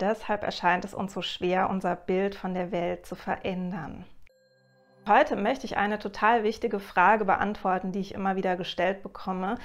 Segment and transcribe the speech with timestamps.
[0.00, 4.04] deshalb erscheint es uns so schwer, unser Bild von der Welt zu verändern.
[5.06, 9.56] Heute möchte ich eine total wichtige Frage beantworten, die ich immer wieder gestellt bekomme.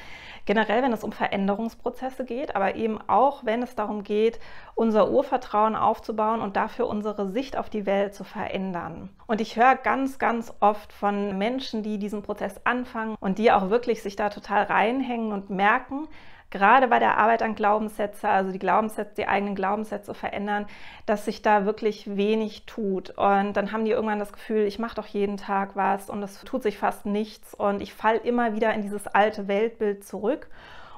[0.44, 4.38] Generell, wenn es um Veränderungsprozesse geht, aber eben auch, wenn es darum geht,
[4.76, 9.12] unser Urvertrauen aufzubauen und dafür unsere Sicht auf die Welt zu verändern.
[9.28, 13.70] Und ich höre ganz, ganz oft von Menschen, die diesen Prozess anfangen und die auch
[13.70, 16.10] wirklich sich da total reinhängen und merken,
[16.52, 20.66] gerade bei der Arbeit an Glaubenssätze, also die Glaubenssätze, die eigenen Glaubenssätze verändern,
[21.06, 23.12] dass sich da wirklich wenig tut.
[23.12, 26.44] Und dann haben die irgendwann das Gefühl, ich mache doch jeden Tag was und es
[26.44, 30.48] tut sich fast nichts und ich falle immer wieder in dieses alte Weltbild zurück.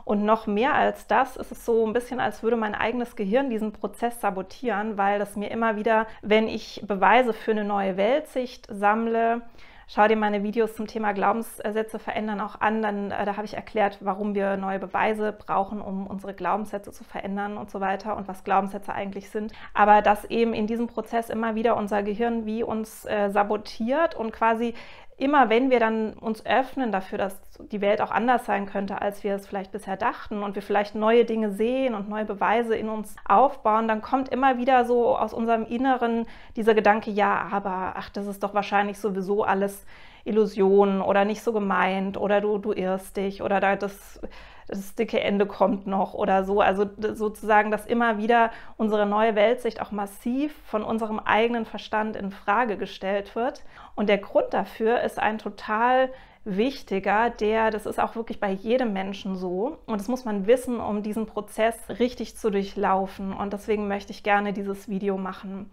[0.03, 3.49] Und noch mehr als das ist es so ein bisschen, als würde mein eigenes Gehirn
[3.49, 8.67] diesen Prozess sabotieren, weil das mir immer wieder, wenn ich Beweise für eine neue Weltsicht
[8.69, 9.43] sammle,
[9.93, 12.81] Schau dir meine Videos zum Thema Glaubenssätze verändern auch an.
[12.81, 17.03] Dann, äh, da habe ich erklärt, warum wir neue Beweise brauchen, um unsere Glaubenssätze zu
[17.03, 19.51] verändern und so weiter und was Glaubenssätze eigentlich sind.
[19.73, 24.31] Aber dass eben in diesem Prozess immer wieder unser Gehirn wie uns äh, sabotiert und
[24.31, 24.75] quasi
[25.21, 27.39] immer wenn wir dann uns öffnen dafür, dass
[27.71, 30.95] die Welt auch anders sein könnte, als wir es vielleicht bisher dachten und wir vielleicht
[30.95, 35.31] neue Dinge sehen und neue Beweise in uns aufbauen, dann kommt immer wieder so aus
[35.31, 39.80] unserem Inneren dieser Gedanke, ja, aber ach, das ist doch wahrscheinlich sowieso alles
[40.23, 44.19] Illusion oder nicht so gemeint oder du, du irrst dich oder das
[44.71, 46.61] das dicke Ende kommt noch oder so.
[46.61, 52.31] Also sozusagen, dass immer wieder unsere neue Weltsicht auch massiv von unserem eigenen Verstand in
[52.31, 53.63] Frage gestellt wird.
[53.95, 56.09] Und der Grund dafür ist ein total
[56.43, 59.77] wichtiger, der, das ist auch wirklich bei jedem Menschen so.
[59.85, 63.33] Und das muss man wissen, um diesen Prozess richtig zu durchlaufen.
[63.33, 65.69] Und deswegen möchte ich gerne dieses Video machen.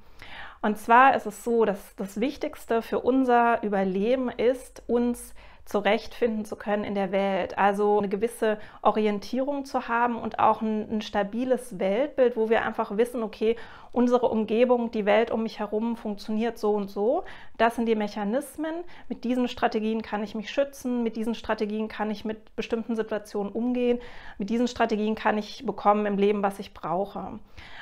[0.61, 5.35] Und zwar ist es so, dass das Wichtigste für unser Überleben ist, uns
[5.69, 7.59] zurechtfinden zu können in der Welt.
[7.59, 12.97] Also eine gewisse Orientierung zu haben und auch ein, ein, stabiles Weltbild, wo wir einfach
[12.97, 13.55] wissen, okay,
[13.93, 17.25] unsere Umgebung, die Welt um mich herum funktioniert so und so.
[17.59, 18.77] Das sind die Mechanismen.
[19.11, 21.03] Mit diesen Strategien kann ich mich schützen.
[21.03, 23.99] Mit diesen Strategien kann ich mit bestimmten Situationen umgehen.
[24.39, 27.39] Mit diesen Strategien kann ich bekommen im Leben, was ich brauche.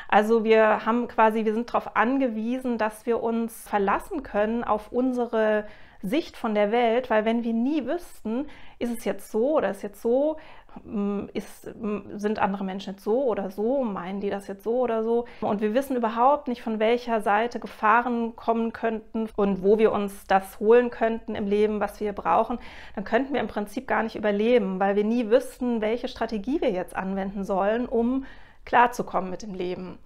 [0.09, 5.67] Also wir haben quasi, wir sind darauf angewiesen, dass wir uns verlassen können auf unsere
[6.03, 8.47] Sicht von der Welt, weil wenn wir nie wüssten,
[8.79, 10.37] ist es jetzt so oder ist jetzt so,
[10.84, 14.81] mm, ist, mm, sind andere Menschen jetzt so oder so, meinen die das jetzt so
[14.81, 15.25] oder so.
[15.41, 20.27] Und wir wissen überhaupt nicht, von welcher Seite Gefahren kommen könnten und wo wir uns
[20.27, 22.59] das holen könnten im Leben, was wir brauchen,
[22.95, 26.71] dann könnten wir im Prinzip gar nicht überleben, weil wir nie wüssten, welche Strategie wir
[26.71, 28.25] jetzt anwenden sollen, um
[28.66, 29.99] klarzukommen mit dem Leben.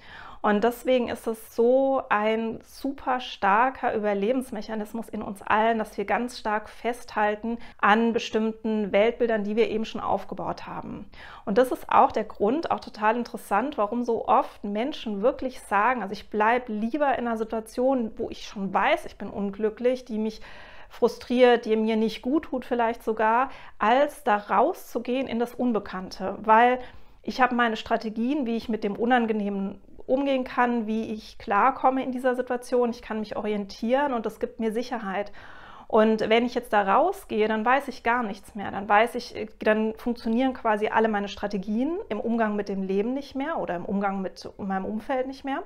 [0.43, 6.39] Und deswegen ist es so ein super starker Überlebensmechanismus in uns allen, dass wir ganz
[6.39, 11.11] stark festhalten an bestimmten Weltbildern, die wir eben schon aufgebaut haben.
[11.45, 16.03] Und das ist auch der Grund, auch total interessant, warum so oft Menschen wirklich sagen,
[16.03, 20.19] also ich bleibe lieber in einer Situation, wo ich schon weiß, ich bin unglücklich, die
[20.19, 20.41] mich
[20.89, 26.81] frustriert, die mir nicht gut tut vielleicht sogar, als da rauszugehen in das Unbekannte, weil
[27.23, 32.13] ich habe meine Strategien, wie ich mit dem Unangenehmen umgehen kann, wie ich klarkomme in
[32.13, 32.91] dieser Situation.
[32.91, 35.33] Ich kann mich orientieren und das gibt mir Sicherheit.
[35.87, 38.71] Und wenn ich jetzt da rausgehe, dann weiß ich gar nichts mehr.
[38.71, 43.35] Dann weiß ich, dann funktionieren quasi alle meine Strategien im Umgang mit dem Leben nicht
[43.35, 45.65] mehr oder im Umgang mit meinem Umfeld nicht mehr.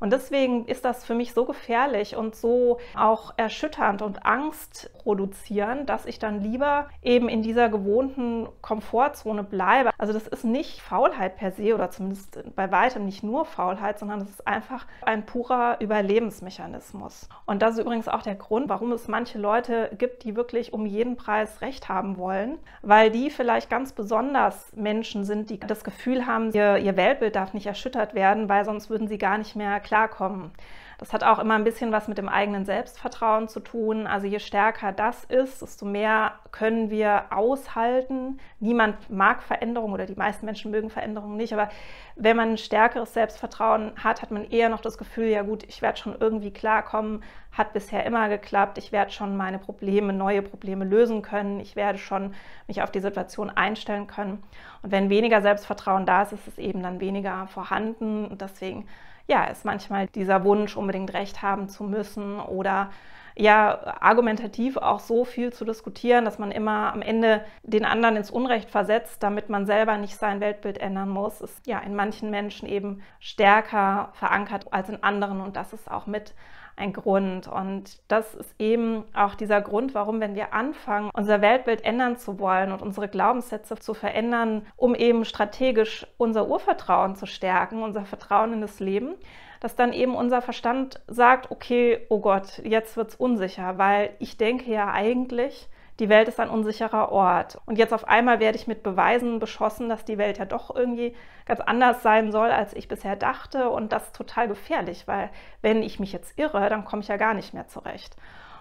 [0.00, 5.88] Und deswegen ist das für mich so gefährlich und so auch erschütternd und Angst produzierend,
[5.88, 9.90] dass ich dann lieber eben in dieser gewohnten Komfortzone bleibe.
[9.98, 14.20] Also das ist nicht Faulheit per se oder zumindest bei weitem nicht nur Faulheit, sondern
[14.22, 17.28] es ist einfach ein purer Überlebensmechanismus.
[17.46, 20.86] Und das ist übrigens auch der Grund, warum es manche Leute gibt, die wirklich um
[20.86, 26.26] jeden Preis Recht haben wollen, weil die vielleicht ganz besonders Menschen sind, die das Gefühl
[26.26, 29.80] haben, ihr, ihr Weltbild darf nicht erschüttert werden, weil sonst würden sie gar nicht mehr
[29.90, 30.52] klarkommen.
[30.98, 34.06] Das hat auch immer ein bisschen was mit dem eigenen Selbstvertrauen zu tun.
[34.06, 38.38] Also je stärker das ist, desto mehr können wir aushalten.
[38.58, 41.70] Niemand mag Veränderung oder die meisten Menschen mögen Veränderungen nicht, aber
[42.16, 45.80] wenn man ein stärkeres Selbstvertrauen hat, hat man eher noch das Gefühl, ja gut, ich
[45.80, 50.84] werde schon irgendwie klarkommen, hat bisher immer geklappt, ich werde schon meine Probleme, neue Probleme
[50.84, 52.34] lösen können, ich werde schon
[52.68, 54.42] mich auf die Situation einstellen können.
[54.82, 58.86] Und wenn weniger Selbstvertrauen da ist, ist es eben dann weniger vorhanden und deswegen
[59.30, 62.90] ja, ist manchmal dieser Wunsch, unbedingt recht haben zu müssen oder
[63.36, 68.32] ja, argumentativ auch so viel zu diskutieren, dass man immer am Ende den anderen ins
[68.32, 72.68] Unrecht versetzt, damit man selber nicht sein Weltbild ändern muss, ist ja in manchen Menschen
[72.68, 76.34] eben stärker verankert als in anderen und das ist auch mit
[76.76, 77.48] ein Grund.
[77.48, 82.38] Und das ist eben auch dieser Grund, warum, wenn wir anfangen, unser Weltbild ändern zu
[82.38, 88.52] wollen und unsere Glaubenssätze zu verändern, um eben strategisch unser Urvertrauen zu stärken, unser Vertrauen
[88.52, 89.14] in das Leben,
[89.60, 94.36] dass dann eben unser Verstand sagt, okay, oh Gott, jetzt wird es unsicher, weil ich
[94.36, 95.68] denke ja eigentlich,
[96.00, 97.60] die Welt ist ein unsicherer Ort.
[97.66, 101.14] Und jetzt auf einmal werde ich mit Beweisen beschossen, dass die Welt ja doch irgendwie
[101.44, 103.68] ganz anders sein soll, als ich bisher dachte.
[103.68, 105.30] Und das ist total gefährlich, weil
[105.60, 108.16] wenn ich mich jetzt irre, dann komme ich ja gar nicht mehr zurecht.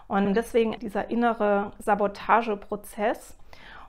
[0.07, 3.37] Und deswegen dieser innere Sabotageprozess,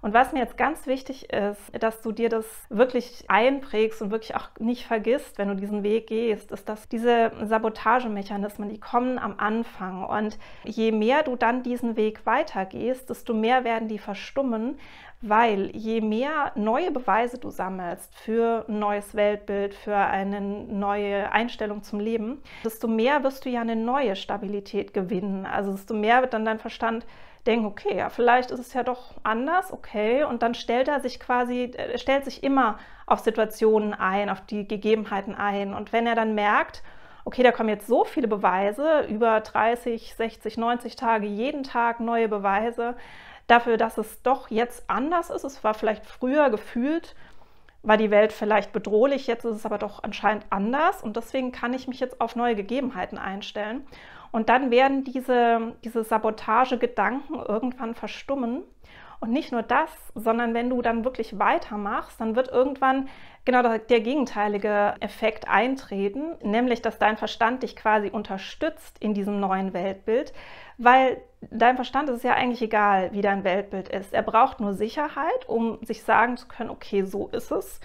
[0.02, 4.34] und was mir jetzt ganz wichtig ist, dass du dir das wirklich einprägst und wirklich
[4.34, 9.34] auch nicht vergisst, wenn du diesen Weg gehst, ist, dass diese Sabotagemechanismen, die kommen am
[9.38, 10.04] Anfang.
[10.04, 14.78] Und je mehr du dann diesen Weg weitergehst, desto mehr werden die verstummen,
[15.22, 21.82] weil je mehr neue Beweise du sammelst für ein neues Weltbild, für eine neue Einstellung
[21.82, 25.44] zum Leben, desto mehr wirst du ja eine neue Stabilität gewinnen.
[25.44, 27.04] Also desto mehr wird dann dein Verstand
[27.46, 30.24] denken, okay, ja, vielleicht ist es ja doch anders, okay.
[30.24, 34.68] Und dann stellt er sich quasi, er stellt sich immer auf Situationen ein, auf die
[34.68, 35.74] Gegebenheiten ein.
[35.74, 36.82] Und wenn er dann merkt,
[37.24, 42.28] okay, da kommen jetzt so viele Beweise, über 30, 60, 90 Tage, jeden Tag neue
[42.28, 42.96] Beweise
[43.46, 45.44] dafür, dass es doch jetzt anders ist.
[45.44, 47.14] Es war vielleicht früher gefühlt,
[47.82, 51.72] war die Welt vielleicht bedrohlich, jetzt ist es aber doch anscheinend anders und deswegen kann
[51.72, 53.86] ich mich jetzt auf neue Gegebenheiten einstellen.
[54.32, 58.62] Und dann werden diese, diese Sabotagegedanken irgendwann verstummen.
[59.20, 63.08] Und nicht nur das, sondern wenn du dann wirklich weitermachst, dann wird irgendwann
[63.44, 69.38] genau der, der gegenteilige Effekt eintreten, nämlich dass dein Verstand dich quasi unterstützt in diesem
[69.38, 70.32] neuen Weltbild,
[70.78, 74.14] weil dein Verstand ist ja eigentlich egal, wie dein Weltbild ist.
[74.14, 77.80] Er braucht nur Sicherheit, um sich sagen zu können, okay, so ist es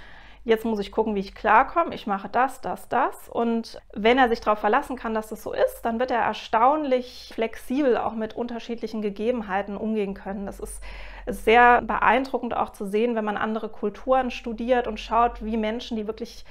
[0.45, 3.27] jetzt muss ich gucken, wie ich klarkomme, ich mache das, das, das.
[3.27, 7.31] Und wenn er sich darauf verlassen kann, dass das so ist, dann wird er erstaunlich
[7.33, 10.45] flexibel auch mit unterschiedlichen Gegebenheiten umgehen können.
[10.45, 10.81] Das ist,
[11.27, 16.07] sehr beeindruckend auch zu sehen, wenn man andere Kulturen studiert und schaut, wie Menschen, die
[16.07, 16.45] wirklich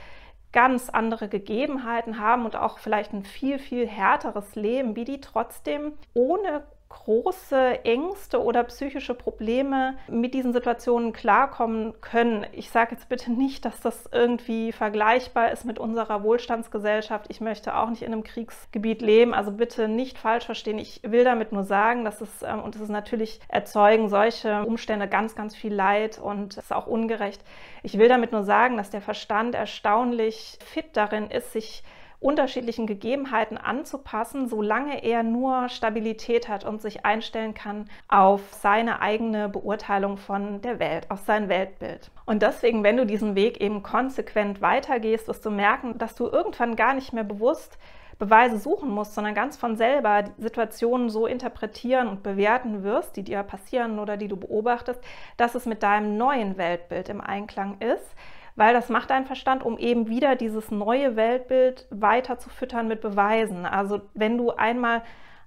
[0.52, 5.94] ganz andere Gegebenheiten haben und auch vielleicht ein viel, viel härteres Leben, wie die trotzdem
[6.12, 6.62] ohne
[6.94, 12.46] große Ängste oder psychische Probleme mit diesen Situationen klarkommen können.
[12.52, 17.26] Ich sage jetzt bitte nicht, dass das irgendwie vergleichbar ist mit unserer Wohlstandsgesellschaft.
[17.29, 19.35] Ich möchte auch nicht in einem Kriegsgebiet leben.
[19.35, 20.79] Also bitte nicht falsch verstehen.
[20.79, 25.08] Ich will damit nur sagen, dass es, ähm, und es ist natürlich erzeugen solche Umstände
[25.08, 27.43] ganz, ganz viel Leid und es ist auch ungerecht.
[27.82, 31.82] Ich will damit nur sagen, dass der Verstand erstaunlich fit darin ist, sich
[32.20, 39.49] unterschiedlichen Gegebenheiten anzupassen, solange er nur Stabilität hat und sich einstellen kann auf seine eigene
[39.49, 42.11] Beurteilung von der Welt, auf sein Weltbild.
[42.25, 46.76] Und deswegen, wenn du diesen Weg eben konsequent weitergehst, wirst du merken, dass du irgendwann
[46.76, 47.78] gar nicht mehr bewusst
[48.19, 53.43] Beweise suchen musst, sondern ganz von selber Situationen so interpretieren und bewerten wirst, die dir
[53.43, 55.00] passieren oder die du beobachtest,
[55.37, 58.14] dass es mit deinem neuen Weltbild im Einklang ist
[58.56, 63.01] weil das macht dein Verstand, um eben wieder dieses neue Weltbild weiter zu füttern mit
[63.01, 63.67] Beweisen.
[63.67, 65.03] Also wenn du einmal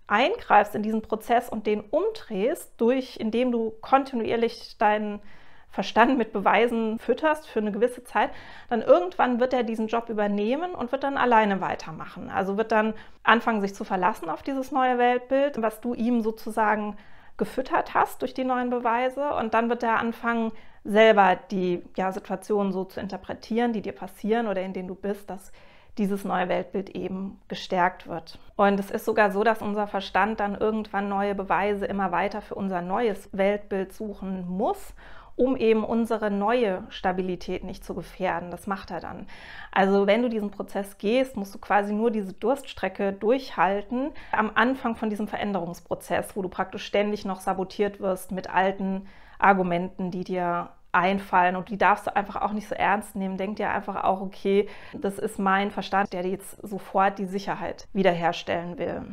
[0.07, 5.21] eingreifst in diesen Prozess und den umdrehst, durch, indem du kontinuierlich deinen
[5.69, 8.31] Verstand mit Beweisen fütterst für eine gewisse Zeit,
[8.69, 12.29] dann irgendwann wird er diesen Job übernehmen und wird dann alleine weitermachen.
[12.29, 12.93] Also wird dann
[13.23, 16.97] anfangen, sich zu verlassen auf dieses neue Weltbild, was du ihm sozusagen
[17.35, 19.33] gefüttert hast durch die neuen Beweise.
[19.33, 20.51] Und dann wird er anfangen,
[20.87, 25.29] selber die ja, Situationen so zu interpretieren, die dir passieren oder in denen du bist,
[25.29, 25.51] dass
[25.97, 28.39] dieses neue Weltbild eben gestärkt wird.
[28.55, 32.55] Und es ist sogar so, dass unser Verstand dann irgendwann neue Beweise immer weiter für
[32.55, 34.93] unser neues Weltbild suchen muss,
[35.35, 38.49] um eben unsere neue Stabilität nicht zu gefährden.
[38.49, 39.27] Das macht er dann.
[39.71, 44.95] Also wenn du diesen Prozess gehst, musst du quasi nur diese Durststrecke durchhalten am Anfang
[44.95, 49.07] von diesem Veränderungsprozess, wo du praktisch ständig noch sabotiert wirst mit alten
[49.39, 53.37] Argumenten, die dir einfallen und die darfst du einfach auch nicht so ernst nehmen.
[53.37, 58.77] Denk dir einfach auch, okay, das ist mein Verstand, der jetzt sofort die Sicherheit wiederherstellen
[58.77, 59.03] will.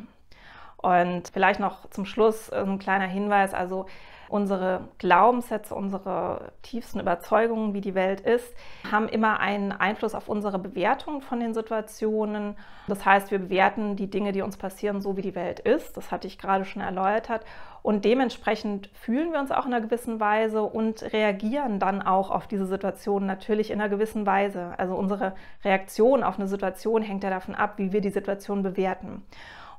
[0.77, 3.87] Und vielleicht noch zum Schluss ein kleiner Hinweis, also
[4.35, 8.53] unsere Glaubenssätze, unsere tiefsten Überzeugungen, wie die Welt ist,
[8.91, 12.57] haben immer einen Einfluss auf unsere Bewertung von den Situationen.
[12.89, 15.97] Das heißt, wir bewerten die Dinge, die uns passieren, so wie die Welt ist.
[15.97, 17.45] Das hatte ich gerade schon erläutert.
[17.83, 22.49] Und dementsprechend fühlen wir uns auch in einer gewissen Weise und reagieren dann auch auf
[22.49, 24.73] diese Situation natürlich in einer gewissen Weise.
[24.79, 29.23] Also unsere Reaktion auf eine Situation hängt ja davon ab, wie wir die Situation bewerten.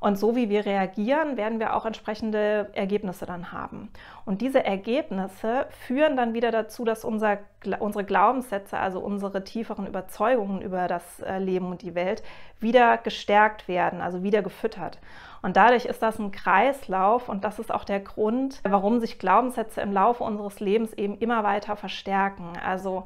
[0.06, 3.90] Und so wie wir reagieren, werden wir auch entsprechende Ergebnisse dann haben.
[4.24, 7.40] Und diese Ergebnisse führen dann wieder dazu, dass unser,
[7.80, 12.22] unsere Glaubenssätze, also unsere tieferen Überzeugungen über das äh, Leben und die Welt,
[12.60, 15.00] wieder gestärkt werden, also wieder gefüttert.
[15.42, 19.82] Und dadurch ist das ein Kreislauf und das ist auch der Grund, warum sich Glaubenssätze
[19.82, 22.54] im Laufe unseres Lebens eben immer weiter verstärken.
[22.64, 23.06] Also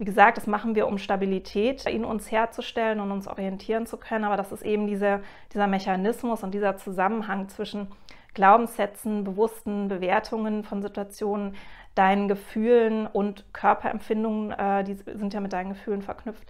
[0.00, 4.24] wie gesagt, das machen wir, um Stabilität in uns herzustellen und uns orientieren zu können.
[4.24, 5.20] Aber das ist eben diese,
[5.52, 7.88] dieser Mechanismus und dieser Zusammenhang zwischen
[8.32, 11.54] Glaubenssätzen, bewussten Bewertungen von Situationen,
[11.94, 16.48] deinen Gefühlen und Körperempfindungen, äh, die sind ja mit deinen Gefühlen verknüpft,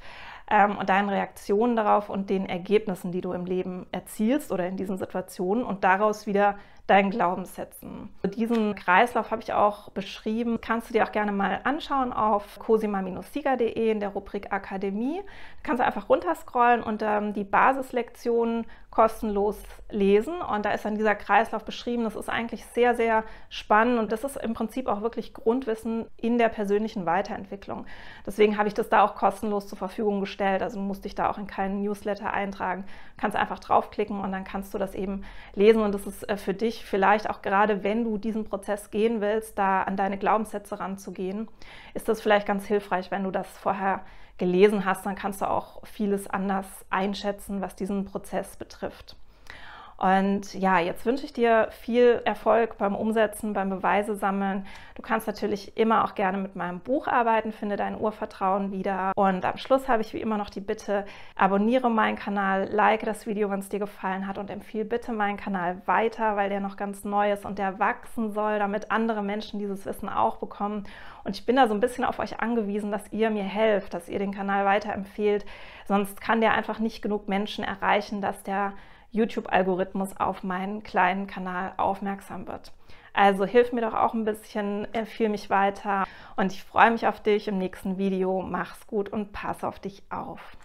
[0.48, 4.76] ähm, und deinen Reaktionen darauf und den Ergebnissen, die du im Leben erzielst oder in
[4.76, 6.56] diesen Situationen und daraus wieder
[6.90, 8.08] deinen Glaubenssätzen.
[8.34, 10.60] Diesen Kreislauf habe ich auch beschrieben.
[10.60, 15.20] Kannst du dir auch gerne mal anschauen auf cosima-sieger.de in der Rubrik Akademie.
[15.22, 19.56] Da kannst du einfach runterscrollen und ähm, die Basislektionen kostenlos
[19.90, 20.40] lesen.
[20.40, 22.04] Und da ist dann dieser Kreislauf beschrieben.
[22.04, 26.38] Das ist eigentlich sehr, sehr spannend und das ist im Prinzip auch wirklich Grundwissen in
[26.38, 27.86] der persönlichen Weiterentwicklung.
[28.26, 30.62] Deswegen habe ich das da auch kostenlos zur Verfügung gestellt.
[30.62, 32.84] Also musste ich da auch in keinen Newsletter eintragen.
[33.16, 36.36] Du kannst einfach draufklicken und dann kannst du das eben lesen und das ist äh,
[36.36, 40.80] für dich vielleicht auch gerade, wenn du diesen Prozess gehen willst, da an deine Glaubenssätze
[40.80, 41.48] ranzugehen,
[41.94, 44.04] ist das vielleicht ganz hilfreich, wenn du das vorher
[44.38, 49.16] gelesen hast, dann kannst du auch vieles anders einschätzen, was diesen Prozess betrifft.
[50.00, 54.64] Und ja, jetzt wünsche ich dir viel Erfolg beim Umsetzen, beim Beweise sammeln.
[54.94, 59.12] Du kannst natürlich immer auch gerne mit meinem Buch arbeiten, finde dein Urvertrauen wieder.
[59.14, 61.04] Und am Schluss habe ich wie immer noch die Bitte,
[61.36, 65.36] abonniere meinen Kanal, like das Video, wenn es dir gefallen hat und empfehle bitte meinen
[65.36, 69.58] Kanal weiter, weil der noch ganz neu ist und der wachsen soll, damit andere Menschen
[69.58, 70.84] dieses Wissen auch bekommen.
[71.24, 74.08] Und ich bin da so ein bisschen auf euch angewiesen, dass ihr mir helft, dass
[74.08, 75.44] ihr den Kanal weiterempfehlt.
[75.86, 78.72] Sonst kann der einfach nicht genug Menschen erreichen, dass der
[79.12, 82.72] YouTube-Algorithmus auf meinen kleinen Kanal aufmerksam wird.
[83.12, 87.20] Also hilf mir doch auch ein bisschen, empfehle mich weiter und ich freue mich auf
[87.20, 88.42] dich im nächsten Video.
[88.42, 90.56] Mach's gut und pass auf dich auf.